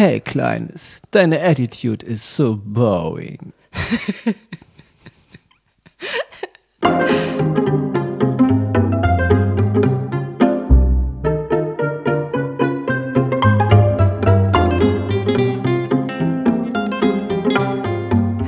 [0.00, 3.52] Hey, Kleines, deine Attitude is so bowing.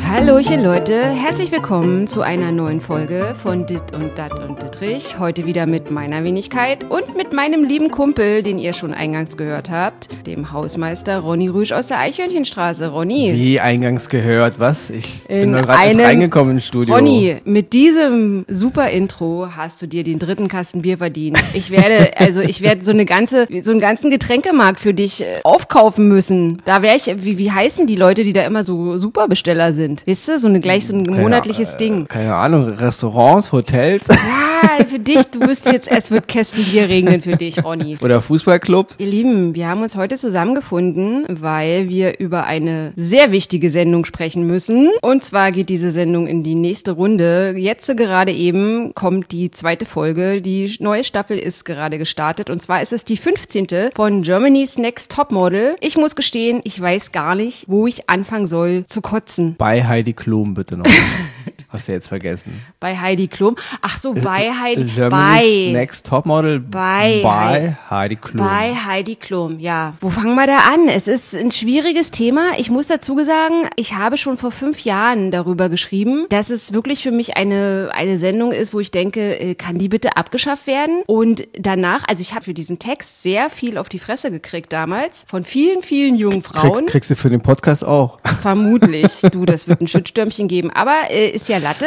[0.06, 5.18] Hallöchen Leute, herzlich willkommen zu einer neuen Folge von Dit und Dat und Dittrich.
[5.18, 9.70] Heute wieder mit meiner Wenigkeit und mit meinem lieben Kumpel, den ihr schon eingangs gehört
[9.70, 12.88] habt, dem Hausmeister Ronny Rüsch aus der Eichhörnchenstraße.
[12.88, 13.32] Ronny.
[13.34, 14.88] Wie eingangs gehört, was?
[14.90, 16.94] Ich In bin gerade reingekommen ins Studio.
[16.94, 21.38] Ronny, mit diesem super Intro hast du dir den dritten Kasten Bier verdient.
[21.52, 25.40] Ich werde, also ich werde so eine ganze, so einen ganzen Getränkemarkt für dich äh,
[25.44, 26.62] aufkaufen müssen.
[26.64, 30.02] Da wäre ich, wie, wie heißen die Leute, die da immer so Superbesteller sind?
[30.06, 32.06] Wisst ihr, so eine gleich so ein Keine- monatliches äh, Ding.
[32.08, 37.20] Keine Ahnung, Restaurants, Hotels Ja, für dich, du wirst jetzt, es wird Kästen Bier regnen
[37.20, 37.98] für dich, Ronny.
[38.00, 38.96] oder Fußballclubs.
[38.98, 44.46] Ihr Lieben, wir haben uns heute zusammengefunden, weil wir über eine sehr wichtige Sendung sprechen
[44.46, 44.90] müssen.
[45.02, 47.54] Und zwar geht diese Sendung in die nächste Runde.
[47.56, 50.40] Jetzt gerade eben kommt die zweite Folge.
[50.40, 52.48] Die neue Staffel ist gerade gestartet.
[52.50, 53.90] Und zwar ist es die 15.
[53.94, 55.76] von Germany's Next Topmodel.
[55.80, 59.56] Ich muss gestehen, ich weiß gar nicht, wo ich anfangen soll zu kotzen.
[59.58, 60.86] Bei Heidi Klum bitte noch.
[61.68, 62.60] Hast du jetzt vergessen.
[62.80, 63.54] Bei Heidi Klum.
[63.80, 64.84] Ach so, bei Heidi.
[64.84, 65.72] Germany's bei.
[65.72, 68.44] Next Topmodel Bei bei Heidi Klum.
[68.44, 69.94] Bei Heidi Klum, ja.
[70.00, 70.88] Wo fangen wir da an?
[70.88, 72.58] Es ist ein schwieriges Thema.
[72.58, 77.02] Ich muss dazu sagen, ich habe schon vor fünf Jahren darüber geschrieben, dass es wirklich
[77.02, 81.02] für mich eine, eine Sendung ist, wo ich denke, äh, kann die bitte abgeschafft werden?
[81.06, 85.24] Und danach, also ich habe für diesen Text sehr viel auf die Fresse gekriegt damals
[85.28, 86.72] von vielen, vielen jungen Frauen.
[86.72, 88.18] Kriegst, kriegst du für den Podcast auch.
[88.42, 89.20] Vermutlich.
[89.32, 90.70] Du, das wird ein Schützstürmchen geben.
[90.70, 91.86] Aber äh, ist ja Latte.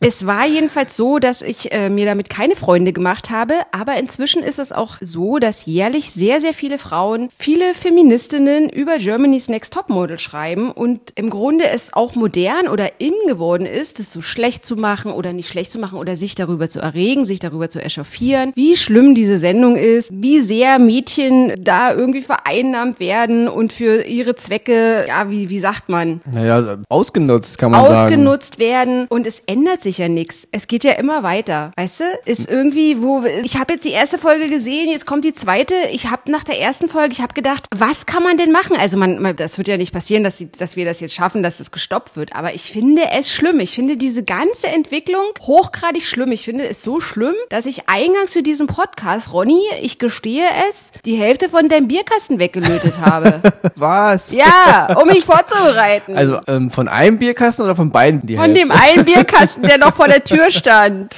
[0.00, 3.54] Es war jedenfalls so, dass ich äh, mir damit keine Freunde gemacht habe.
[3.72, 8.98] Aber inzwischen ist es auch so, dass jährlich sehr, sehr viele Frauen, viele Feministinnen über
[8.98, 10.70] Germany's Next Topmodel schreiben.
[10.70, 15.10] Und im Grunde es auch modern oder in geworden ist, es so schlecht zu machen
[15.10, 18.76] oder nicht schlecht zu machen oder sich darüber zu erregen, sich darüber zu echauffieren, wie
[18.76, 25.06] schlimm diese Sendung ist, wie sehr Mädchen da irgendwie vereinnahmt werden und für ihre Zwecke,
[25.08, 27.96] ja, wie, wie sagt man, Naja, ausgenutzt kann man sagen.
[28.04, 30.46] ausgenutzt werden und es ändert sich ja nichts.
[30.52, 31.72] Es geht ja immer weiter.
[31.76, 32.03] Weißt du?
[32.24, 35.74] Ist irgendwie, wo ich habe jetzt die erste Folge gesehen, jetzt kommt die zweite.
[35.90, 38.76] Ich habe nach der ersten Folge, ich habe gedacht, was kann man denn machen?
[38.76, 41.42] Also man, man das wird ja nicht passieren, dass, sie, dass wir das jetzt schaffen,
[41.42, 42.34] dass es gestoppt wird.
[42.34, 43.60] Aber ich finde es schlimm.
[43.60, 46.32] Ich finde diese ganze Entwicklung hochgradig schlimm.
[46.32, 50.90] Ich finde es so schlimm, dass ich eingangs zu diesem Podcast, Ronny, ich gestehe es,
[51.04, 53.40] die Hälfte von deinem Bierkasten weggelötet habe.
[53.76, 54.30] Was?
[54.32, 56.16] ja, um mich vorzubereiten.
[56.16, 58.60] Also ähm, von einem Bierkasten oder von beiden die Von Hälfte?
[58.60, 61.14] dem einen Bierkasten, der noch vor der Tür stand.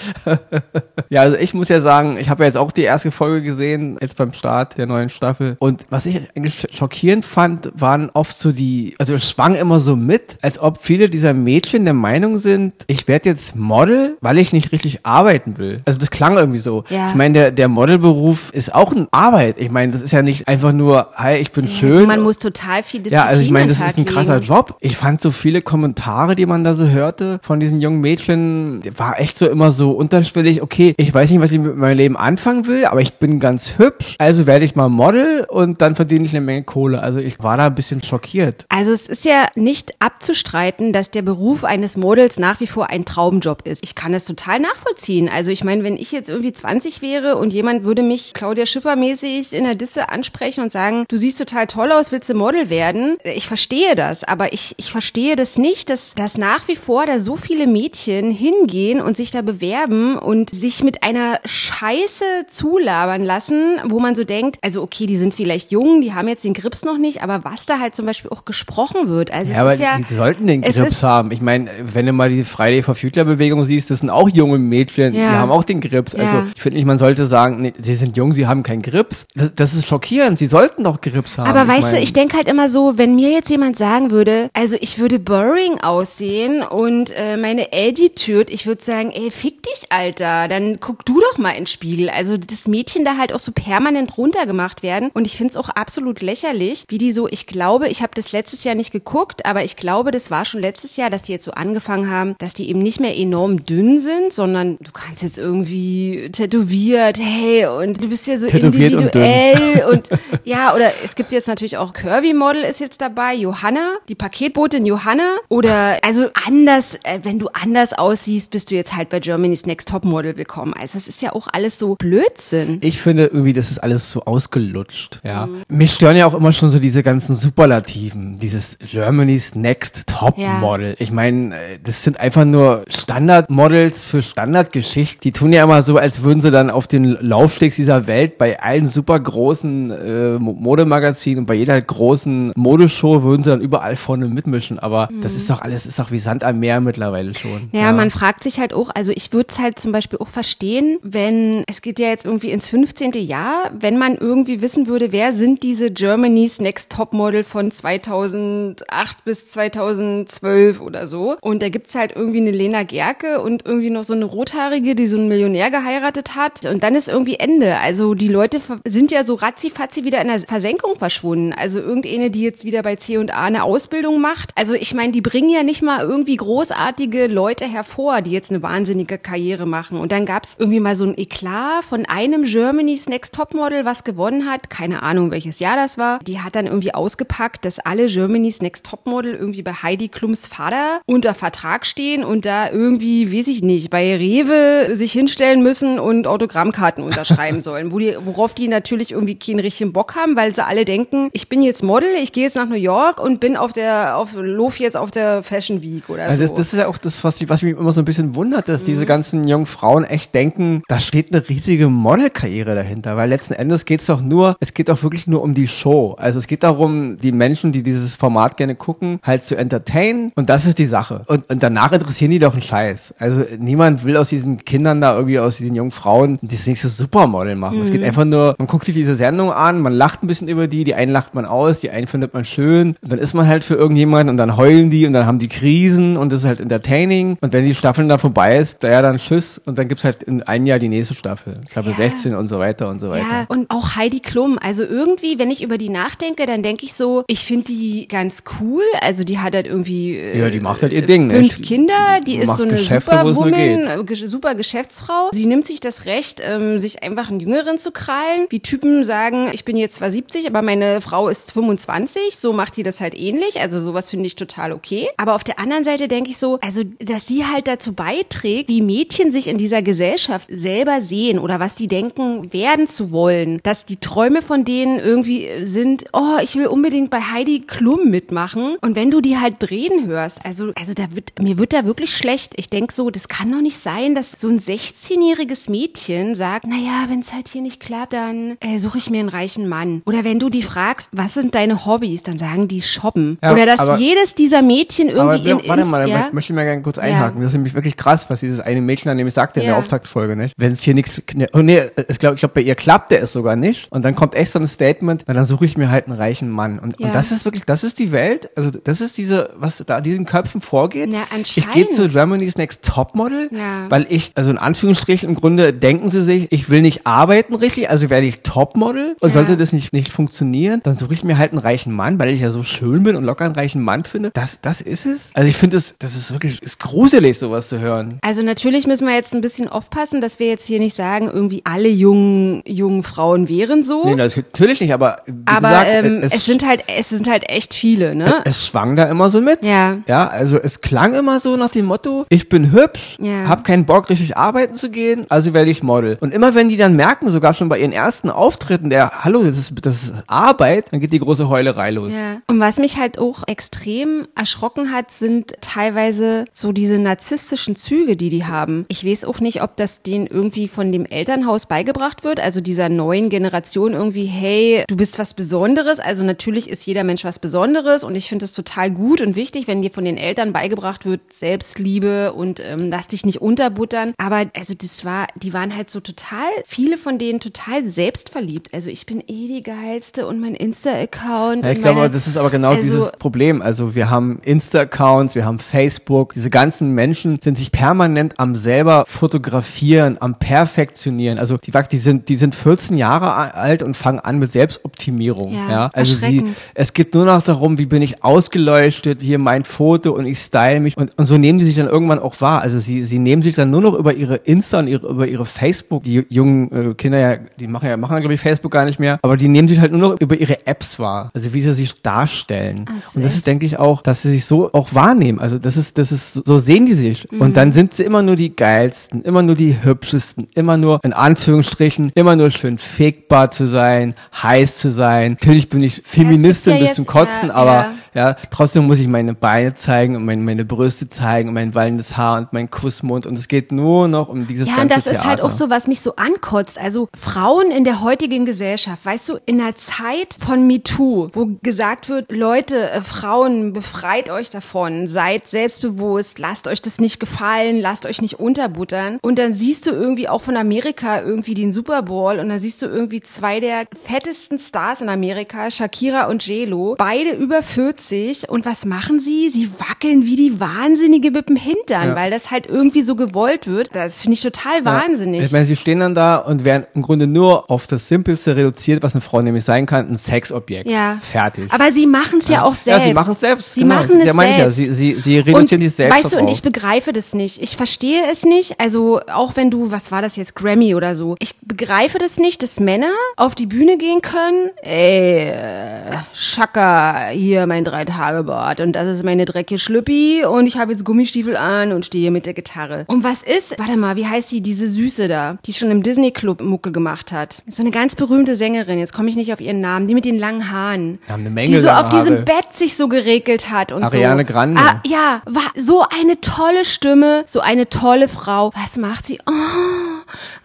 [1.09, 3.97] Ja, also ich muss ja sagen, ich habe ja jetzt auch die erste Folge gesehen,
[4.01, 5.57] jetzt beim Start der neuen Staffel.
[5.61, 9.95] Und was ich eigentlich schockierend fand, waren oft so die, also es schwang immer so
[9.95, 14.53] mit, als ob viele dieser Mädchen der Meinung sind, ich werde jetzt Model, weil ich
[14.53, 15.81] nicht richtig arbeiten will.
[15.85, 16.85] Also das klang irgendwie so.
[16.89, 17.11] Ja.
[17.11, 19.61] Ich meine, der, der Modelberuf ist auch eine Arbeit.
[19.61, 22.07] Ich meine, das ist ja nicht einfach nur, hi, ich bin schön.
[22.07, 24.47] Man muss total viel Disziplin Ja, also ich meine, das ist ein krasser legen.
[24.47, 24.77] Job.
[24.81, 29.21] Ich fand so viele Kommentare, die man da so hörte von diesen jungen Mädchen, war
[29.21, 32.67] echt so immer so unterschwellig, okay, ich weiß nicht, was ich mit meinem Leben anfangen
[32.67, 36.33] will, aber ich bin ganz hübsch, also werde ich mal Model und dann verdiene ich
[36.35, 37.01] eine Menge Kohle.
[37.01, 38.67] Also ich war da ein bisschen schockiert.
[38.69, 43.05] Also es ist ja nicht abzustreiten, dass der Beruf eines Models nach wie vor ein
[43.05, 43.81] Traumjob ist.
[43.85, 45.29] Ich kann es total nachvollziehen.
[45.29, 48.97] Also ich meine, wenn ich jetzt irgendwie 20 wäre und jemand würde mich Claudia Schiffer
[48.97, 52.71] mäßig in der Disse ansprechen und sagen, du siehst total toll aus, willst du Model
[52.71, 53.19] werden?
[53.23, 57.21] Ich verstehe das, aber ich, ich verstehe das nicht, dass, dass nach wie vor da
[57.21, 63.79] so viele Mädchen hingehen und sich da bewerben und sich mit einer Scheiße zulabern lassen,
[63.85, 66.85] wo man so denkt, also okay, die sind vielleicht jung, die haben jetzt den Grips
[66.85, 69.75] noch nicht, aber was da halt zum Beispiel auch gesprochen wird, also Ja, es aber
[69.75, 71.31] ja, die sollten den Grips haben.
[71.33, 74.59] Ich meine, wenn du mal die Friday for Future Bewegung siehst, das sind auch junge
[74.59, 75.31] Mädchen, Ja.
[75.31, 76.15] die haben auch den Grips.
[76.15, 76.47] Also Ja.
[76.55, 79.27] ich finde nicht, man sollte sagen, nee, sie sind jung, sie haben keinen Grips.
[79.35, 80.39] Das, das ist schockierend.
[80.39, 81.49] Sie sollten doch Grips haben.
[81.49, 84.49] Aber weißt du, mein- ich denke halt immer so, wenn mir jetzt jemand sagen würde,
[84.55, 89.87] also ich würde boring aussehen und äh, meine Attitude, ich würde sagen, ey, fick dich,
[89.91, 92.09] Alter, dann guck du doch mal ins Spiegel.
[92.11, 95.11] Also das Mädchen da halt auch so permanent runtergemacht werden.
[95.15, 98.33] Und ich finde es auch absolut lächerlich, wie die so, ich glaube, ich habe das
[98.33, 101.45] letztes Jahr nicht geguckt, aber ich glaube, das war schon letztes Jahr, dass die jetzt
[101.45, 105.39] so angefangen haben, dass die eben nicht mehr enorm dünn sind, sondern du kannst jetzt
[105.39, 110.09] irgendwie tätowiert, hey, und du bist ja so Tätowiert und individuell und
[110.45, 114.85] ja, oder es gibt jetzt natürlich auch Curvy Model ist jetzt dabei, Johanna, die Paketbotin
[114.85, 115.37] Johanna.
[115.49, 119.93] Oder also anders, äh, wenn du anders aussiehst, bist du jetzt halt bei Germany's Next
[120.27, 120.75] Topmodel willkommen.
[120.75, 122.79] Also es ist ja auch alles so Blödsinn.
[122.83, 125.21] Ich finde irgendwie, das ist alles so ausgelutscht.
[125.25, 125.47] Ja.
[125.47, 125.63] Mhm.
[125.69, 128.39] Mich stören ja auch immer schon so diese ganzen Superlativen.
[128.39, 130.91] Dieses Germany's Next Topmodel.
[130.91, 130.95] Ja.
[130.99, 135.21] Ich meine, äh, das sind einfach nur Standardmodels für Standardgeschichte.
[135.23, 138.61] Die tun ja immer so, als würden sie dann auf den Laufstegs dieser Welt bei
[138.61, 144.27] allen super großen äh, Modemagazinen und bei jeder großen Modeshow würden sie dann überall vorne
[144.27, 144.79] mitmischen.
[144.79, 145.23] Aber mhm.
[145.23, 147.69] das ist doch alles, ist doch wie Sand am Meer mittlerweile schon.
[147.73, 147.93] Ja, ja.
[147.93, 151.65] man fragt sich halt auch, also ich würde es halt zum Beispiel auch verstehen, wenn,
[151.69, 153.13] es geht ja jetzt irgendwie ins 15.
[153.13, 159.49] Jahr, wenn man irgendwie wissen würde, wer sind diese Germany's Next Topmodel von 2008 bis
[159.49, 161.37] 2012 oder so.
[161.41, 165.07] Und da gibt's halt irgendwie eine Lena Gerke und irgendwie noch so eine Rothaarige, die
[165.07, 166.67] so einen Millionär geheiratet hat.
[166.67, 167.79] Und dann ist irgendwie Ende.
[167.79, 171.53] Also die Leute sind ja so ratzifatzi wieder in der Versenkung verschwunden.
[171.53, 174.51] Also irgendeine, die jetzt wieder bei C&A eine Ausbildung macht.
[174.55, 178.63] Also ich meine, die bringen ja nicht mal irgendwie großartige Leute hervor, die jetzt eine
[178.63, 179.99] wahnsinnige Karriere machen.
[179.99, 184.49] Und dann gab's irgendwie mal so ein Eklat von einem Germany's Next Topmodel, was gewonnen
[184.49, 184.71] hat.
[184.71, 186.19] Keine Ahnung, welches Jahr das war.
[186.21, 191.01] Die hat dann irgendwie ausgepackt, dass alle Germany's Next Topmodel irgendwie bei Heidi Klums Vater
[191.07, 196.27] unter Vertrag stehen und da irgendwie, weiß ich nicht, bei Rewe sich hinstellen müssen und
[196.27, 197.93] Autogrammkarten unterschreiben sollen.
[197.93, 201.49] Wo die, worauf die natürlich irgendwie keinen richtigen Bock haben, weil sie alle denken, ich
[201.49, 204.79] bin jetzt Model, ich gehe jetzt nach New York und bin auf der, auf, lauf
[204.79, 206.49] jetzt auf der Fashion Week oder also so.
[206.49, 208.83] Das, das ist ja auch das, was, was mich immer so ein bisschen wundert, dass
[208.83, 208.87] mhm.
[208.87, 213.85] diese ganzen jungen Frauen echt denken, da steht eine riesige Modelkarriere dahinter, weil letzten Endes
[213.85, 216.17] geht es doch nur, es geht doch wirklich nur um die Show.
[216.19, 220.49] Also es geht darum, die Menschen, die dieses Format gerne gucken, halt zu entertainen und
[220.49, 221.23] das ist die Sache.
[221.27, 223.15] Und, und danach interessieren die doch einen Scheiß.
[223.19, 227.55] Also niemand will aus diesen Kindern da irgendwie, aus diesen jungen Frauen das nächste Supermodel
[227.57, 227.79] machen.
[227.79, 227.83] Mhm.
[227.83, 228.07] Es geht mhm.
[228.07, 230.95] einfach nur, man guckt sich diese Sendung an, man lacht ein bisschen über die, die
[230.95, 233.75] einen lacht man aus, die einen findet man schön und dann ist man halt für
[233.75, 237.37] irgendjemanden und dann heulen die und dann haben die Krisen und das ist halt entertaining
[237.41, 240.23] und wenn die Staffeln dann vorbei ist, da ja dann Tschüss und dann gibt's halt
[240.23, 241.61] in einem Jahr die nächste Staffel.
[241.65, 241.97] Ich glaube ja.
[241.97, 243.27] 16 und so weiter und so weiter.
[243.29, 244.59] Ja, und auch Heidi Klum.
[244.61, 248.45] Also irgendwie, wenn ich über die nachdenke, dann denke ich so, ich finde die ganz
[248.61, 248.83] cool.
[249.01, 251.31] Also die hat halt irgendwie äh, ja, die macht halt ihr Ding.
[251.31, 255.31] Fünf ich, Kinder, die ist so eine Superwoman, äh, super Geschäftsfrau.
[255.33, 258.47] Sie nimmt sich das Recht, ähm, sich einfach einen Jüngeren zu krallen.
[258.51, 262.37] Wie Typen sagen, ich bin jetzt zwar 70, aber meine Frau ist 25.
[262.37, 263.61] So macht die das halt ähnlich.
[263.61, 265.09] Also sowas finde ich total okay.
[265.17, 268.83] Aber auf der anderen Seite denke ich so, also dass sie halt dazu beiträgt, wie
[268.83, 273.61] Mädchen sich in dieser Gesellschaft selber sehen oder was die denken, werden zu wollen.
[273.63, 278.77] Dass die Träume von denen irgendwie sind, oh, ich will unbedingt bei Heidi Klum mitmachen.
[278.81, 282.17] Und wenn du die halt drehen hörst, also, also da wird, mir wird da wirklich
[282.17, 282.55] schlecht.
[282.57, 287.07] Ich denke so, das kann doch nicht sein, dass so ein 16-jähriges Mädchen sagt, naja,
[287.09, 290.03] wenn es halt hier nicht klappt, dann äh, suche ich mir einen reichen Mann.
[290.07, 293.39] Oder wenn du die fragst, was sind deine Hobbys, dann sagen die shoppen.
[293.43, 296.29] Ja, Oder dass aber, jedes dieser Mädchen irgendwie aber, in Warte mal, ja?
[296.33, 297.39] möchte ich mal gerne kurz einhaken.
[297.39, 297.43] Ja.
[297.43, 300.37] Das ist nämlich wirklich krass, was dieses eine Mädchen dann nämlich sagte in der Auftaktfolge,
[300.37, 300.55] nicht?
[300.57, 301.21] Wenn es hier nichts,
[301.53, 303.91] oh nee, ich glaube, ich glaub, bei ihr klappte es sogar nicht.
[303.91, 306.49] Und dann kommt echt so ein Statement, na, dann suche ich mir halt einen reichen
[306.49, 306.79] Mann.
[306.79, 310.01] Und, und das ist wirklich, das ist die Welt, also das ist diese, was da
[310.01, 311.11] diesen Köpfen vorgeht.
[311.11, 313.91] Ja, ich gehe zu Germany's Next Topmodel, ja.
[313.91, 317.91] weil ich, also in Anführungsstrichen im Grunde denken sie sich, ich will nicht arbeiten richtig,
[317.91, 319.35] also werde ich Topmodel und ja.
[319.35, 322.41] sollte das nicht, nicht funktionieren, dann suche ich mir halt einen reichen Mann, weil ich
[322.41, 324.31] ja so schön bin und locker einen reichen Mann finde.
[324.33, 325.31] Das, das ist es.
[325.35, 328.19] Also ich finde es, das ist wirklich, ist gruselig, sowas zu hören.
[328.23, 331.63] Also natürlich müssen wir jetzt ein bisschen aufpassen, dass wir jetzt hier nicht sagen, irgendwie
[331.63, 334.03] alle jungen, jungen Frauen wären so.
[334.05, 337.49] Nee, natürlich nicht, aber wie aber gesagt, ähm, es, es, sind halt, es sind halt
[337.49, 338.43] echt viele, ne?
[338.45, 339.63] Es, es schwang da immer so mit.
[339.63, 339.99] Ja.
[340.09, 343.47] Ja, also es klang immer so nach dem Motto, ich bin hübsch, ja.
[343.47, 346.19] hab keinen Bock richtig arbeiten zu gehen, also werde ich Model.
[346.21, 349.59] Und immer wenn die dann merken, sogar schon bei ihren ersten Auftritten, der, hallo, das
[349.59, 352.13] ist, das ist Arbeit, dann geht die große Heulerei los.
[352.13, 352.41] Ja.
[352.49, 358.29] Und was mich halt auch extrem erschrocken hat, sind teilweise so diese narzisstischen Züge, die
[358.29, 358.87] die haben.
[358.89, 362.89] Ich weiß auch nicht, ob das denen irgendwie von dem Elternhaus beigebracht wird, also dieser
[362.89, 366.01] neuen Generation irgendwie, hey, du bist was Besonderes.
[366.01, 369.69] Also natürlich ist jeder Mensch was Besonderes und ich finde es total gut und wichtig,
[369.69, 374.13] wenn dir von den Eltern beigebracht wird, Selbstliebe und ähm, lass dich nicht unterbuttern.
[374.19, 378.73] Aber also das war, die waren halt so total, viele von denen total selbstverliebt.
[378.73, 381.65] Also ich bin eh die geilste und mein Insta-Account.
[381.65, 383.63] Ja, ich glaube, das ist aber genau also, dieses Problem.
[383.63, 386.35] Also wir haben Insta-Accounts, wir haben Facebook.
[386.35, 391.39] Diese ganzen Menschen sind sich permanent am selber fotografieren, am perfektionieren.
[391.39, 395.53] Also die, die sind, die sind 14 Jahre alt und fangen an mit Selbstoptimierung.
[395.53, 395.91] Ja, ja?
[395.95, 400.27] Also sie, es geht nur noch darum, wie bin ich ausgeleuchtet, hier mein Foto und
[400.27, 402.63] ich style mich und, und so nehmen die sich dann irgendwann auch wahr.
[402.63, 405.45] Also sie, sie nehmen sich dann nur noch über ihre Insta und ihre, über ihre
[405.45, 409.01] Facebook, die jungen äh, Kinder ja, die machen ja, machen glaube ich Facebook gar nicht
[409.01, 411.31] mehr, aber die nehmen sich halt nur noch über ihre Apps wahr.
[411.35, 412.85] Also wie sie sich darstellen.
[413.13, 413.17] So.
[413.17, 415.41] Und das ist, denke ich, auch, dass sie sich so auch wahrnehmen.
[415.41, 417.27] Also das ist, das ist so sehen die sich.
[417.33, 417.41] Mhm.
[417.41, 421.13] Und dann sind sie immer nur die geilsten, immer nur die hübschesten, immer nur in
[421.13, 425.33] Anführungsstrichen, immer nur schön fickbar zu sein, heiß zu sein.
[425.33, 427.95] Natürlich bin ich Feministin ja, bis zum Kotzen, ja, aber ja.
[428.17, 428.37] Ja.
[428.51, 432.39] trotzdem muss ich meine Beine zeigen und meine, meine Brüste zeigen und mein wallendes Haar
[432.39, 435.05] und mein Kussmund und es geht nur noch um dieses ja, ganze Ja, und das
[435.05, 435.19] Theater.
[435.19, 436.81] ist halt auch so, was mich so ankotzt.
[436.81, 442.09] Also Frauen in der heutigen Gesellschaft, weißt du, in der Zeit von MeToo, wo gesagt
[442.09, 448.07] wird, Leute, äh, Frauen, befreit euch davon, seid selbstbewusst, lasst euch das nicht gefallen, lasst
[448.07, 449.19] euch nicht unterbuttern.
[449.21, 452.81] Und dann siehst du irgendwie auch von Amerika irgendwie den Super Bowl und dann siehst
[452.81, 458.06] du irgendwie zwei der fettesten Stars in Amerika, Shakira und JLo, beide über 40.
[458.49, 459.51] Und was machen sie?
[459.51, 462.15] Sie wackeln wie die Wahnsinnige mit dem Hintern, ja.
[462.15, 463.95] weil das halt irgendwie so gewollt wird.
[463.95, 465.43] Das finde ich total wahnsinnig.
[465.43, 469.03] Ich meine, sie stehen dann da und werden im Grunde nur auf das Simpelste reduziert,
[469.03, 470.89] was eine Frau nämlich sein kann, ein Sexobjekt.
[470.89, 471.19] Ja.
[471.21, 471.73] Fertig.
[471.73, 472.57] Aber sie machen es ja.
[472.57, 472.63] ja.
[472.65, 473.01] auch selbst.
[473.01, 473.75] Ja, sie machen es selbst.
[473.75, 473.95] Sie genau.
[473.97, 474.59] machen es ja, selbst.
[474.59, 474.71] Ja.
[474.71, 476.17] Sie, sie, sie reduzieren die selbst.
[476.17, 477.63] Weißt du, und ich begreife das nicht.
[477.63, 478.81] Ich verstehe es nicht.
[478.81, 481.37] Also auch wenn du, was war das jetzt, Grammy oder so.
[481.39, 484.71] Ich begreife das nicht, dass Männer auf die Bühne gehen können.
[484.83, 490.93] Ey, äh, Schaka, hier mein Drei-Tage-Bart und das ist meine dreckige Schlüppi und ich habe
[490.93, 493.05] jetzt Gummistiefel an und stehe mit der Gitarre.
[493.07, 496.61] Und was ist, warte mal, wie heißt sie, diese Süße da, die schon im Disney-Club
[496.61, 497.63] Mucke gemacht hat?
[497.69, 500.39] So eine ganz berühmte Sängerin, jetzt komme ich nicht auf ihren Namen, die mit den
[500.39, 501.19] langen Haaren.
[501.27, 504.53] Ja, eine Menge die so auf diesem Bett sich so geregelt hat und Ariane so.
[504.53, 504.81] Grande.
[504.81, 508.73] Ah, ja, war so eine tolle Stimme, so eine tolle Frau.
[508.75, 509.39] Was macht sie?
[509.47, 509.53] Oh,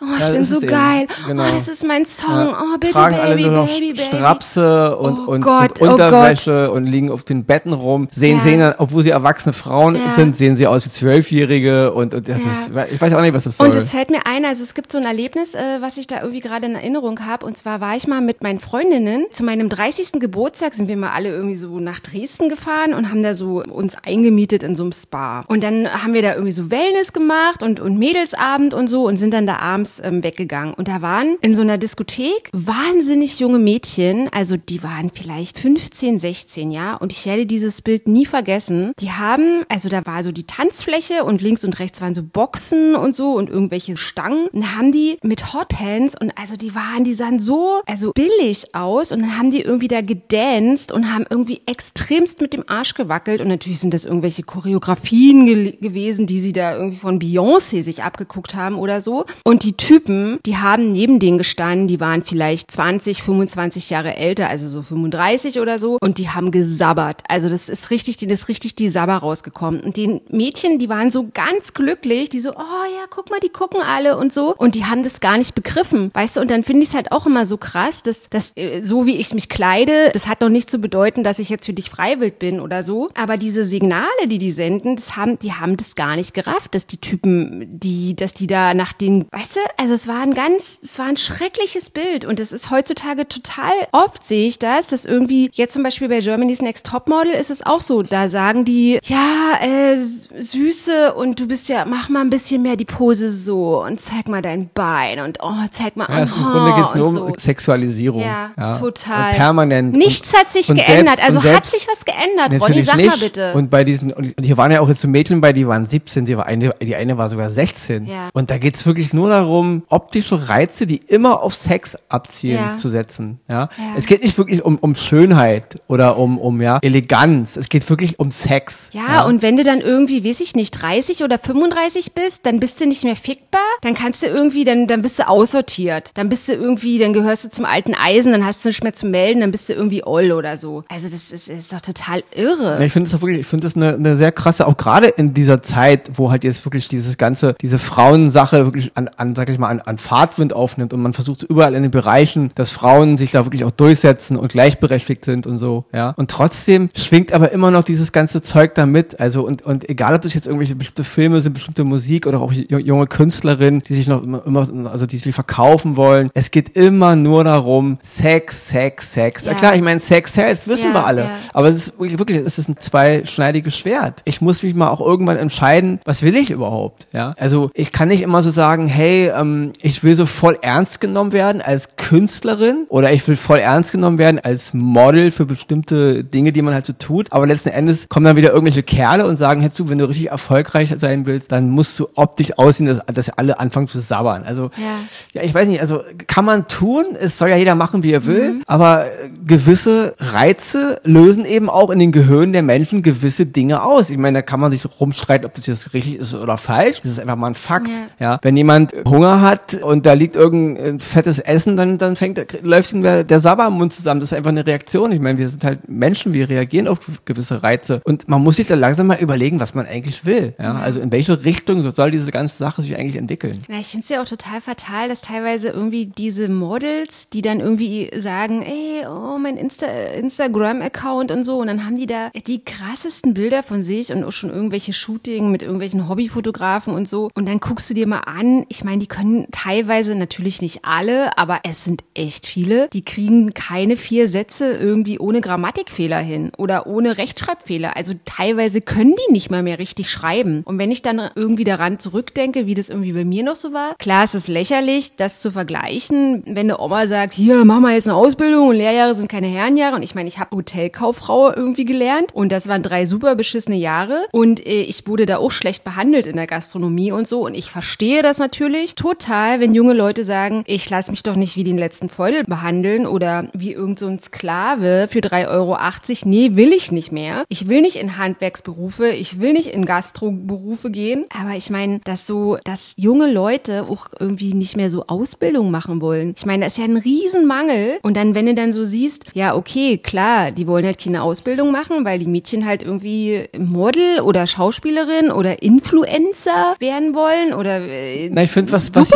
[0.01, 1.08] oh ich ja, bin so geil.
[1.28, 1.44] Genau.
[1.44, 2.30] Oh, das ist mein Song.
[2.30, 2.62] Ja.
[2.62, 4.01] Oh, bitte, Tragen Baby, alle nur noch Baby, Baby.
[4.01, 8.08] Strapse und, oh und, Gott, und oh Unterwäsche oh und liegen auf den Betten rum.
[8.12, 8.44] Sehen, ja.
[8.44, 12.72] sehen, obwohl sie erwachsene Frauen sind, sehen sie aus wie Zwölfjährige und, und das ist,
[12.92, 13.68] ich weiß auch nicht, was das soll.
[13.68, 16.22] Und es fällt mir ein, also es gibt so ein Erlebnis, äh, was ich da
[16.22, 17.46] irgendwie gerade in Erinnerung habe.
[17.46, 20.13] Und zwar war ich mal mit meinen Freundinnen zu meinem 30.
[20.20, 23.96] Geburtstag, sind wir mal alle irgendwie so nach Dresden gefahren und haben da so uns
[24.04, 25.44] eingemietet in so einem Spa.
[25.48, 29.18] Und dann haben wir da irgendwie so Wellness gemacht und, und Mädelsabend und so und
[29.18, 30.74] sind dann da abends ähm, weggegangen.
[30.74, 36.20] Und da waren in so einer Diskothek wahnsinnig junge Mädchen, also die waren vielleicht 15,
[36.20, 36.96] 16, ja.
[36.96, 38.94] Und ich werde dieses Bild nie vergessen.
[39.00, 42.96] Die haben, also da war so die Tanzfläche und links und rechts waren so Boxen
[42.96, 44.48] und so und irgendwelche Stangen.
[44.48, 48.74] Und da haben die mit Hotpants und also die waren, die sahen so, also billig
[48.74, 52.94] aus und dann haben die irgendwie da gedanced und haben irgendwie extremst mit dem Arsch
[52.94, 57.84] gewackelt und natürlich sind das irgendwelche Choreografien ge gewesen, die sie da irgendwie von Beyoncé
[57.84, 59.25] sich abgeguckt haben oder so.
[59.44, 64.50] Und die Typen, die haben neben denen gestanden, die waren vielleicht 20, 25 Jahre älter,
[64.50, 67.24] also so 35 oder so und die haben gesabbert.
[67.27, 69.81] Also das ist richtig, die ist richtig die Sabber rausgekommen.
[69.81, 73.50] Und die Mädchen, die waren so ganz glücklich, die so, oh ja, guck mal, die
[73.50, 74.55] gucken alle und so.
[74.55, 76.41] Und die haben das gar nicht begriffen, weißt du?
[76.41, 79.17] Und dann finde ich es halt auch immer so krass, dass, dass äh, so wie
[79.17, 82.39] ich mich kleide, das hat noch nicht zu bedeuten, dass ich jetzt für dich freiwillig
[82.39, 83.10] bin oder so.
[83.15, 86.88] Aber diese Signale, die die senden, das haben, die haben das gar nicht gerafft, dass
[86.88, 90.80] die Typen, die, dass die da nach den, weißt du, also es war ein ganz,
[90.84, 95.06] es war ein schreckliches Bild und es ist heutzutage total oft sehe ich das, dass
[95.06, 99.00] irgendwie jetzt zum Beispiel bei Germany's Next Topmodel ist es auch so, da sagen die,
[99.06, 103.82] ja, äh, Süße und du bist ja, mach mal ein bisschen mehr die Pose so
[103.82, 106.96] und zeig mal dein Bein und oh, zeig mal, ja, also im Grunde geht es
[106.96, 107.24] nur so.
[107.24, 108.22] um Sexualisierung.
[108.22, 108.78] Ja, ja.
[108.78, 109.32] total.
[109.32, 109.96] Und permanent.
[109.96, 113.10] Nichts und, hat sich geändert, selbst, also selbst, hat sich was geändert, Ronny, sag nicht.
[113.10, 113.54] mal bitte.
[113.54, 116.26] Und bei diesen, und hier waren ja auch jetzt so Mädchen bei, die waren 17,
[116.26, 118.08] die, war eine, die eine war sogar 16.
[118.08, 118.30] Ja.
[118.34, 122.75] Und da geht es wirklich nur darum, optische Reize, die immer auf Sex abzielen, ja.
[122.75, 123.40] zu setzen.
[123.48, 123.70] Ja?
[123.96, 127.58] Es geht nicht wirklich um, um Schönheit oder um, um ja, Eleganz.
[127.58, 128.90] Es geht wirklich um Sex.
[128.94, 132.60] Ja, ja, und wenn du dann irgendwie, weiß ich nicht, 30 oder 35 bist, dann
[132.60, 133.62] bist du nicht mehr fickbar.
[133.82, 136.12] Dann kannst du irgendwie, dann, dann bist du aussortiert.
[136.16, 138.94] Dann bist du irgendwie, dann gehörst du zum alten Eisen, dann hast du nicht mehr
[138.94, 140.84] zu melden, dann bist du irgendwie oll oder so.
[140.90, 142.78] Also das ist, ist doch total irre.
[142.80, 145.34] Ja, ich finde das wirklich, ich finde das eine, eine sehr krasse, auch gerade in
[145.34, 149.58] dieser Zeit, wo halt jetzt wirklich dieses ganze, diese Frauensache wirklich an, an sag ich
[149.58, 153.32] mal, an, an Fahrtwind aufnimmt und man versucht überall in den Bereichen, dass Frauen sich
[153.32, 156.13] da wirklich auch durchsetzen und gleichberechtigt sind und so, ja.
[156.18, 159.20] Und trotzdem schwingt aber immer noch dieses ganze Zeug da mit.
[159.20, 162.51] Also und, und egal, ob das jetzt irgendwelche bestimmte Filme sind, bestimmte Musik oder auch
[162.51, 166.30] junge Künstlerinnen, die sich noch immer, immer also die sich verkaufen wollen.
[166.34, 169.46] Es geht immer nur darum, Sex, Sex, Sex.
[169.46, 169.51] Ja.
[169.51, 171.22] Na klar, ich meine, Sex Sex, wissen ja, wir alle.
[171.24, 171.32] Ja.
[171.53, 174.22] Aber es ist wirklich, es ist ein zweischneidiges Schwert.
[174.25, 177.34] Ich muss mich mal auch irgendwann entscheiden, was will ich überhaupt, ja.
[177.38, 181.01] Also ich kann nicht immer so sagen, hey, hey, ähm, ich will so voll ernst
[181.01, 186.24] genommen werden als Künstlerin oder ich will voll ernst genommen werden als Model für bestimmte
[186.24, 187.31] Dinge, die man halt so tut.
[187.31, 190.29] Aber letzten Endes kommen dann wieder irgendwelche Kerle und sagen, hättest du, wenn du richtig
[190.29, 194.43] erfolgreich sein willst, dann musst du optisch aussehen, dass, dass alle anfangen zu sabbern.
[194.43, 195.00] Also, ja.
[195.34, 198.25] ja, ich weiß nicht, also kann man tun, es soll ja jeder machen, wie er
[198.25, 198.63] will, mhm.
[198.67, 199.05] aber
[199.43, 204.12] gewisse Reize lösen eben auch in den Gehirnen der Menschen gewisse Dinge aus.
[204.12, 207.01] Ich meine, da kann man sich rumstreiten, ob das jetzt richtig ist oder falsch.
[207.01, 207.89] Das ist einfach mal ein Fakt.
[208.20, 208.34] Ja.
[208.34, 208.39] ja.
[208.43, 213.03] Wenn jemand Hunger hat und da liegt irgendein fettes Essen, dann, dann fängt, läuft ihm
[213.03, 214.19] der, der Sabber im Mund zusammen.
[214.19, 215.12] Das ist einfach eine Reaktion.
[215.12, 218.01] Ich meine, wir sind halt Menschen, wir reagieren auf gewisse Reize.
[218.03, 220.53] Und man muss sich da langsam mal überlegen, was man eigentlich will.
[220.60, 220.75] Ja?
[220.75, 223.63] Also in welche Richtung soll diese ganze Sache sich eigentlich entwickeln?
[223.67, 227.60] Ja, ich finde es ja auch total fatal, dass teilweise irgendwie diese Models, die dann
[227.60, 232.63] irgendwie sagen, ey, oh, mein Insta Instagram-Account und so, und dann haben die da die
[232.63, 237.29] krassesten Bilder von sich und auch schon irgendwelche Shooting mit irgendwelchen Hobbyfotografen und so.
[237.33, 241.38] Und dann guckst du dir mal an, ich meine, die können teilweise, natürlich nicht alle,
[241.38, 246.88] aber es sind echt viele, die kriegen keine vier Sätze irgendwie ohne Grammatikfehler hin oder
[246.88, 247.96] ohne Rechtschreibfehler.
[247.96, 250.62] Also teilweise können die nicht mal mehr richtig schreiben.
[250.66, 253.96] Und wenn ich dann irgendwie daran zurückdenke, wie das irgendwie bei mir noch so war,
[253.96, 258.08] klar ist es lächerlich, das zu vergleichen, wenn eine Oma sagt, hier, mach mal jetzt
[258.08, 259.96] eine Ausbildung und Lehrjahre sind keine Herrenjahre.
[259.96, 264.28] Und ich meine, ich habe Hotelkauffrau irgendwie gelernt und das waren drei super beschissene Jahre
[264.32, 267.46] und äh, ich wurde da auch schlecht behandelt in der Gastronomie und so.
[267.46, 271.56] Und ich verstehe das natürlich total, wenn junge Leute sagen, ich lasse mich doch nicht
[271.56, 275.78] wie den letzten Feudel behandeln oder wie irgend so Sklave für 3,80 Euro.
[276.25, 277.46] Nee, will ich nicht mehr.
[277.50, 281.25] Ich will nicht in Handwerksberufe, ich will nicht in Gastroberufe gehen.
[281.38, 286.01] Aber ich meine, dass so, dass junge Leute auch irgendwie nicht mehr so Ausbildung machen
[286.01, 286.34] wollen.
[286.38, 288.00] Ich meine, das ist ja ein Riesenmangel.
[288.01, 291.72] Und dann, wenn du dann so siehst, ja, okay, klar, die wollen halt keine Ausbildung
[291.72, 298.30] machen, weil die Mädchen halt irgendwie Model oder Schauspielerin oder Influencer werden wollen oder äh,
[298.32, 299.12] Na, ich finde, was, was,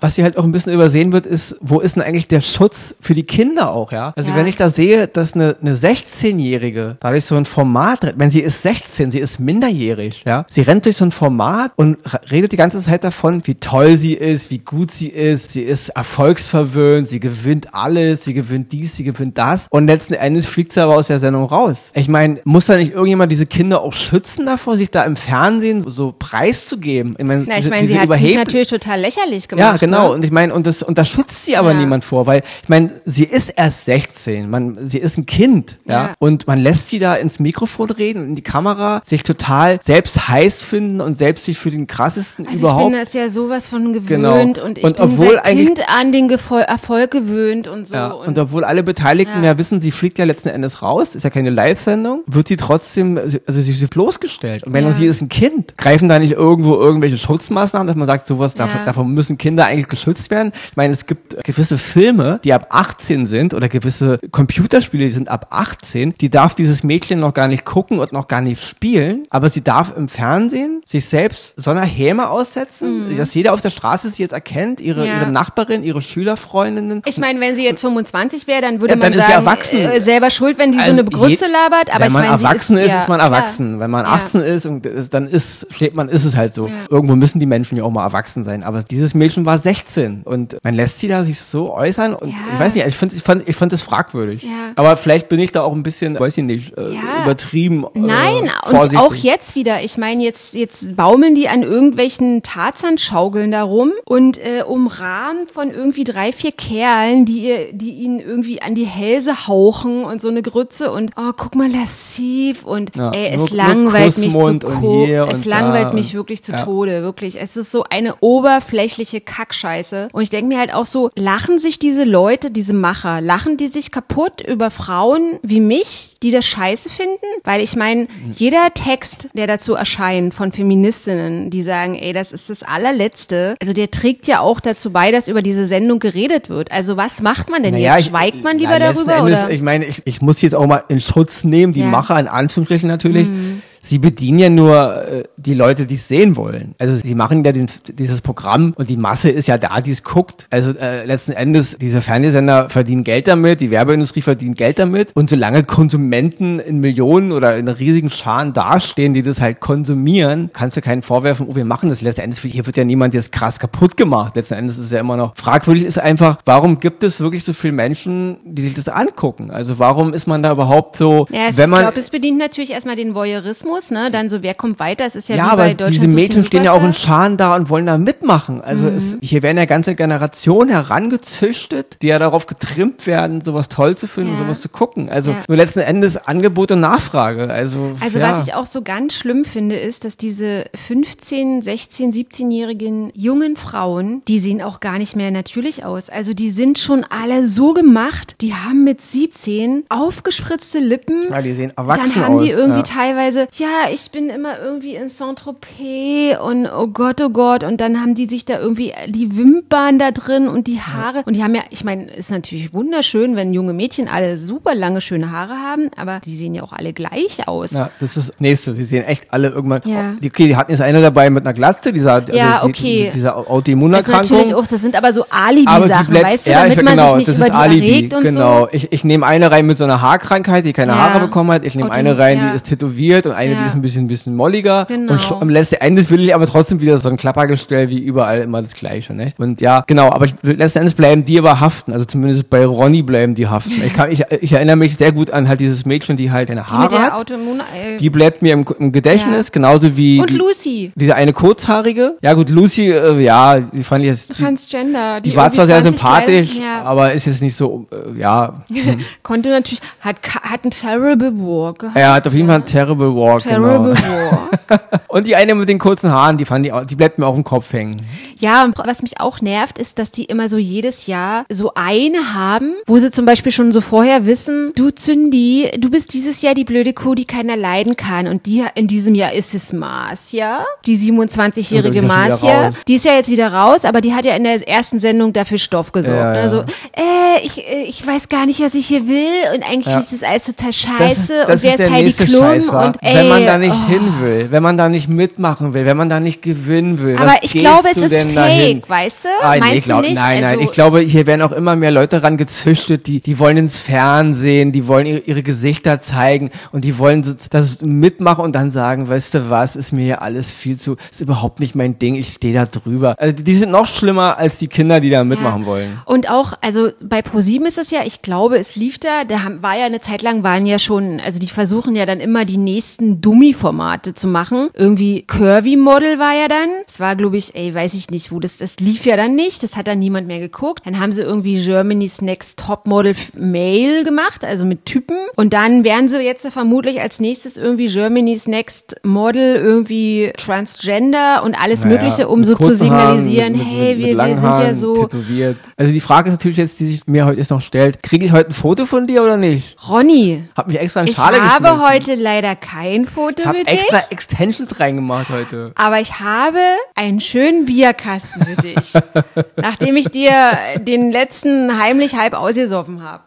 [0.00, 2.94] was hier halt auch ein bisschen übersehen wird, ist, wo ist denn eigentlich der Schutz
[3.00, 4.12] für die Kinder auch, ja?
[4.16, 4.36] Also ja.
[4.36, 8.62] wenn ich da sehe, dass eine, eine 16-Jährige dadurch so ein Format, wenn sie ist
[8.62, 10.44] 16, sie ist minderjährig, ja?
[10.48, 11.98] Sie rennt durch so ein Format und
[12.30, 15.90] redet die ganze Zeit davon, wie toll sie ist, wie gut sie ist, sie ist
[15.90, 20.82] erfolgsverwöhnt, sie gewinnt alles, sie gewinnt dies, sie gewinnt das und letzten Endes fliegt sie
[20.82, 21.92] aber aus der Sendung raus.
[21.94, 25.84] Ich meine, muss da nicht irgendjemand diese Kinder auch schützen davor, sich da im Fernsehen
[25.88, 27.14] so preiszugeben?
[27.18, 29.64] Ich meine, ich mein, sie hat sich natürlich total lächerlich gemacht.
[29.64, 30.08] Ja, genau.
[30.08, 30.14] Ne?
[30.14, 31.78] Und ich meine, und das, und da schützt sie aber ja.
[31.78, 35.92] niemand vor, weil ich meine, sie ist erst 16, man, sie ist ein Kind, ja?
[35.92, 39.80] ja, und man lässt sie da ins Mikrofon reden und in die Kamera, sich total
[39.82, 42.84] selbst heiß finden und selbst sich für den krassesten also überhaupt.
[42.84, 44.40] Ich bin das ja sowas von gewöhnt genau.
[44.40, 47.94] und ich und bin obwohl seit Kind an den Gefol Erfolg gewöhnt und so.
[47.94, 49.58] Ja, und, und obwohl alle Beteiligten ja.
[49.58, 53.38] wissen, sie fliegt ja letzten Endes raus, ist ja keine Live-Sendung, wird sie trotzdem, also
[53.46, 54.64] sie ist bloßgestellt.
[54.64, 54.92] Und wenn ja.
[54.92, 58.84] sie ist ein Kind, greifen da nicht irgendwo irgendwelche Schutzmaßnahmen, dass man sagt, sowas, ja.
[58.84, 60.52] davon, müssen Kinder eigentlich geschützt werden.
[60.70, 65.28] Ich meine, es gibt gewisse Filme, die ab 18 sind oder gewisse Computerspiele, die sind
[65.28, 69.26] ab 18, die darf dieses Mädchen noch gar nicht gucken und noch gar nicht spielen,
[69.30, 73.16] aber sie darf im Fernsehen sich selbst so einer Häme aussetzen, mhm.
[73.16, 75.20] dass jeder auf der Straße sie jetzt erkennt, ihre, ja.
[75.20, 77.02] ihre Nachbarin, ihre Schülerfreundinnen.
[77.06, 79.78] Ich meine, wenn sie jetzt 25 wäre, dann würde ja, man dann sagen, erwachsen.
[79.78, 82.32] Äh, selber schuld, wenn die also so eine Grütze labert, aber wenn ich man mein,
[82.32, 83.80] erwachsen ist, ist, ist man erwachsen.
[83.80, 86.70] Wenn man 18 ist und dann ist, steht man, ist es halt so.
[86.88, 90.56] Irgendwo müssen die Menschen ja auch mal erwachsen sein, aber dieses Mädchen war 16 und
[90.62, 93.48] man lässt sie da sich so äußern und ich weiß nicht, ich finde ich fand,
[93.48, 94.46] ich fand das fragwürdig.
[94.76, 97.84] Aber vielleicht bin ich da auch ein bisschen, weiß ich nicht, äh, übertrieben.
[97.94, 102.42] Äh, Nein, äh, und auch jetzt wieder, ich meine, jetzt, jetzt baumeln die an irgendwelchen
[102.42, 108.20] Tarzanschaukeln da rum und äh, umrahmt von irgendwie drei, vier Kerlen, die, ihr, die ihnen
[108.20, 112.96] irgendwie an die Hälse hauchen und so eine Grütze und oh, guck mal, lassiv und
[112.96, 116.64] ja, ey, es nur, langweilt nur mich zu es langweilt mich wirklich zu ja.
[116.64, 117.40] Tode, wirklich.
[117.40, 121.78] Es ist so eine oberflächliche Kackscheiße und ich denke mir halt auch so, lachen sich
[121.78, 126.88] diese Leute, diese Macher, lachen die sich kaputt über Frauen wie mich, die das scheiße
[126.88, 127.26] finden?
[127.44, 132.48] Weil ich meine, jeder Text, der dazu erscheint von Feministinnen, die sagen, ey, das ist
[132.48, 136.72] das allerletzte, also der trägt ja auch dazu bei, dass über diese Sendung geredet wird.
[136.72, 138.08] Also was macht man denn naja, jetzt?
[138.08, 139.16] Schweigt man lieber na, darüber?
[139.16, 139.50] Endes, oder?
[139.50, 141.86] Ich meine, ich, ich muss jetzt auch mal in Schutz nehmen, die ja.
[141.86, 143.28] Macher in Anführungsstrichen natürlich.
[143.28, 146.74] Mhm sie bedienen ja nur äh, die Leute, die es sehen wollen.
[146.78, 150.02] Also sie machen ja den, dieses Programm und die Masse ist ja da, die es
[150.02, 150.46] guckt.
[150.50, 155.30] Also äh, letzten Endes, diese Fernsehsender verdienen Geld damit, die Werbeindustrie verdient Geld damit und
[155.30, 160.82] solange Konsumenten in Millionen oder in riesigen Scharen dastehen, die das halt konsumieren, kannst du
[160.82, 162.00] keinen vorwerfen, oh, wir machen das.
[162.00, 164.36] Letzten Endes, hier wird ja niemand jetzt krass kaputt gemacht.
[164.36, 167.52] Letzten Endes ist es ja immer noch fragwürdig ist einfach, warum gibt es wirklich so
[167.52, 169.50] viele Menschen, die sich das angucken?
[169.50, 171.80] Also warum ist man da überhaupt so, ja, wenn man...
[171.80, 174.10] Ich glaube, es bedient natürlich erstmal den Voyeurismus muss, ne?
[174.10, 175.06] Dann so, wer kommt weiter?
[175.06, 176.92] Es ist ja, Ja, wie aber bei Deutschland diese Mädchen stehen ja auch in.
[176.92, 178.60] Scharen da und wollen da mitmachen.
[178.60, 183.96] Also es, hier werden ja ganze Generationen herangezüchtet, die ja darauf getrimmt werden, sowas toll
[183.96, 184.38] zu finden, Ja.
[184.38, 185.08] sowas zu gucken.
[185.08, 185.42] Also Ja.
[185.48, 187.50] nur letzten Endes Angebot und Nachfrage.
[187.50, 188.30] Also, Also ja.
[188.30, 194.22] was ich auch so ganz schlimm finde, ist, dass diese 15, 16, 17-jährigen jungen Frauen,
[194.28, 196.08] die sehen auch gar nicht mehr natürlich aus.
[196.10, 201.22] Also die sind schon alle so gemacht, die haben mit 17 aufgespritzte Lippen.
[201.30, 204.94] Ja, die sehen erwachsen Dann haben die aus, irgendwie teilweise, ja, ich bin immer irgendwie
[204.96, 207.62] in Saint-Tropez und oh Gott, oh Gott.
[207.62, 211.22] Und dann haben die sich da irgendwie die Wimpern da drin und die Haare.
[211.26, 215.00] Und die haben ja, ich meine, ist natürlich wunderschön, wenn junge Mädchen alle super lange
[215.00, 217.72] schöne Haare haben, aber die sehen ja auch alle gleich aus.
[217.72, 218.72] Ja, das ist das nächste.
[218.72, 219.82] Die sehen echt alle irgendwann.
[219.84, 220.14] Ja.
[220.22, 223.10] Die, okay, die hatten jetzt eine dabei mit einer Glatze, dieser, also Ja, okay.
[223.10, 224.36] die, dieser Das Autoimmunerkrankung.
[224.38, 227.16] natürlich auch, das sind aber so Alibi-Sachen, weißt du, ja, damit ich, man genau, sich
[227.18, 228.60] nicht das über ist die Alibi, erregt und genau.
[228.62, 228.68] so.
[228.72, 230.98] Ich, ich nehme eine rein mit so einer Haarkrankheit, die keine Ja.
[230.98, 231.64] Haare bekommen hat.
[231.64, 233.60] Ich nehme Und eine rein, die ist tätowiert und eine, Ja.
[233.62, 234.84] die ist ein bisschen, ein bisschen molliger.
[234.86, 235.12] Genau.
[235.12, 238.62] Und am letzten Endes will ich aber trotzdem wieder so ein Klappergestell wie überall immer
[238.62, 239.32] das Gleiche, ne?
[239.38, 241.92] Und ja, genau, aber ich, letzten Endes bleiben die aber haften.
[241.92, 243.82] Also zumindest bei Ronny bleiben die haften.
[243.84, 246.60] Ich, kann, ich, ich erinnere mich sehr gut an halt dieses Mädchen, die halt keine
[246.62, 247.12] Die mit Haare der hat.
[247.14, 247.60] Autoimmun...
[247.60, 252.16] Äh, Die bleibt mir im, im Gedächtnis, genauso wie und die, Lucy, diese eine kurzhaarige.
[252.22, 255.20] Ja gut, Lucy, äh, ja, die fand ich jetzt, die, Transgender.
[255.20, 256.82] die war zwar sehr irgendwie 20 sympathisch, Kleine- ja.
[256.84, 258.54] aber ist jetzt nicht so, äh, ja.
[259.22, 261.96] Konnte natürlich, hat, hat einen terrible walk gehabt.
[261.96, 264.30] Er hat auf jeden Fall einen Terrible Walk, Terrible genau.
[264.68, 265.00] walk.
[265.08, 267.34] Und die eine mit den kurzen Haaren, die fand ich auch, die bleibt mir auf
[267.34, 268.00] dem Kopf hängen.
[268.38, 272.32] Ja, und was mich auch nervt, ist, dass die immer so jedes Jahr so eine
[272.34, 276.54] haben, wo sie zum Beispiel schon so vorher wissen, du Zündi, du bist dieses Jahr
[276.54, 278.28] die blöde Kuh, die keiner leiden kann.
[278.28, 282.48] Und die in diesem Jahr ist es Marcia, die 27-jährige Ja, die ist ja schon
[282.48, 282.70] wieder Marcia.
[282.86, 285.58] Die ist ja jetzt wieder raus, aber die hat ja in der ersten Sendung dafür
[285.58, 286.16] Stoff gesorgt.
[286.18, 286.40] Ja, ja.
[286.42, 289.54] Also, äh, ich, äh, ich weiß gar nicht, was ich hier will.
[289.54, 289.98] Und eigentlich Ja.
[289.98, 291.10] ist das alles total Das scheiße.
[291.10, 292.40] ist, das und wer ist ist Heidi Klum?
[292.42, 293.88] Scheiß, und, ey, man da nicht oh.
[293.88, 297.16] hin will, wenn man da nicht mitmachen will, wenn man da nicht gewinnen will.
[297.16, 298.82] Aber ich glaube, es ist fake, dahin?
[298.86, 299.28] weißt du?
[299.40, 300.16] Ah, nee, ich glaub, du nicht?
[300.16, 303.38] Nein, nein, Also- ich glaube, hier werden auch immer mehr Leute ran gezüchtet, die, die
[303.38, 308.54] wollen ins Fernsehen, die wollen ihre, ihre Gesichter zeigen und die wollen das mitmachen und
[308.54, 311.98] dann sagen, weißt du was, ist mir hier alles viel zu, ist überhaupt nicht mein
[311.98, 313.16] Ding, ich stehe da drüber.
[313.18, 316.00] Also die, sind noch schlimmer als die Kinder, die da mitmachen wollen.
[316.04, 319.76] Und auch, also bei ProSieben ist es ja, ich glaube, es lief da, da war
[319.76, 323.19] ja eine Zeit lang, waren ja schon, also die versuchen ja dann immer die nächsten
[323.20, 324.68] Dummy-Formate zu machen.
[324.74, 326.68] Irgendwie Curvy-Model war ja dann.
[326.86, 329.62] Das war, glaube ich, ey, weiß ich nicht, wo das, das lief ja dann nicht,
[329.62, 330.86] das hat dann niemand mehr geguckt.
[330.86, 335.16] Dann haben sie irgendwie Germany's Next Top Model F- Male gemacht, also mit Typen.
[335.36, 341.54] Und dann werden sie jetzt vermutlich als nächstes irgendwie Germany's Next Model, irgendwie Transgender und
[341.54, 344.42] alles Naja, Mögliche, um so zu kurzen Haaren, signalisieren, mit- hey, mit wir, wir sind
[344.44, 345.06] ja Haaren, so.
[345.06, 345.56] Tätowiert.
[345.76, 348.32] Also die Frage ist natürlich jetzt, die sich mir heute jetzt noch stellt, kriege ich
[348.32, 349.76] heute ein Foto von dir oder nicht?
[349.88, 351.88] Ronny, Hab mich extra in ich Schale habe geschmissen.
[351.88, 355.72] heute leider kein Foto ich hab mit extra dich, Extensions reingemacht heute.
[355.74, 356.58] aber ich habe
[356.94, 358.92] einen schönen Bierkasten für dich,
[359.56, 360.32] nachdem ich dir
[360.80, 363.22] den letzten heimlich halb ausgesoffen habe.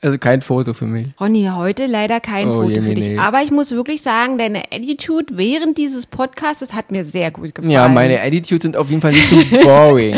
[0.00, 1.08] Also kein Foto für mich.
[1.20, 2.94] Ronny, heute leider kein Oh, Foto für Jemine.
[2.94, 3.20] dich.
[3.20, 7.70] Aber ich muss wirklich sagen, deine Attitude während dieses Podcasts hat mir sehr gut gefallen.
[7.70, 10.16] Ja, meine Attitudes sind auf jeden Fall nicht so boring.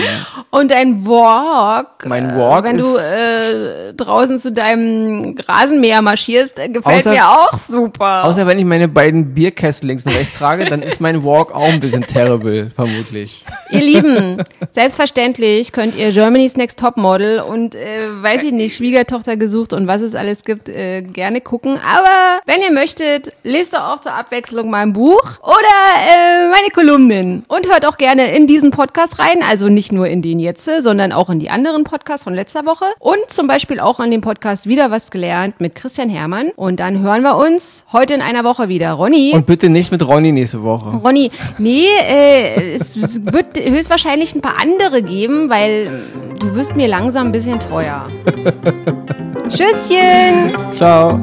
[0.51, 6.69] Und dein Walk, Mein Walk äh, wenn du äh, draußen zu deinem Rasenmäher marschierst, äh,
[6.69, 8.25] gefällt Außer- mir auch super.
[8.25, 11.69] Außer wenn ich meine beiden Bierkästen links und rechts trage, dann ist mein Walk auch
[11.69, 13.45] ein bisschen terrible, vermutlich.
[13.71, 19.37] Ihr Lieben, selbstverständlich könnt ihr Germany's Next Top Model und äh, weiß ich nicht, Schwiegertochter
[19.37, 21.79] gesucht und was es alles gibt, äh, gerne gucken.
[21.87, 25.53] Aber wenn ihr möchtet, lest doch auch zur Abwechslung mein Buch oder
[26.09, 30.23] äh, meine Kolumnen und hört auch gerne in diesen Podcast rein, also nicht nur in
[30.23, 34.01] den jetzt, sondern auch in die anderen Podcasts von letzter Woche und zum Beispiel auch
[34.01, 36.53] in dem Podcast wieder was gelernt mit Christian Hermann.
[36.57, 38.93] Und dann hören wir uns heute in einer Woche wieder.
[38.93, 39.33] Ronny.
[39.35, 40.91] Und bitte nicht mit Ronny nächste Woche.
[41.05, 45.89] Ronny, nee, äh, es es wird höchstwahrscheinlich ein paar andere geben, weil
[46.39, 48.07] du wirst mir langsam ein bisschen teuer.
[49.49, 50.57] Tschüsschen!
[50.73, 51.19] Ciao.